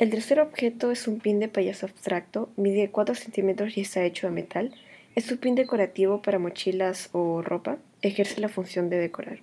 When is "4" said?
2.90-3.14